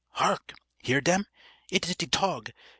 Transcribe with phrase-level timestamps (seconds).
[0.13, 0.53] "Hark!
[0.81, 1.27] Hear dem?
[1.69, 2.49] It is de tog.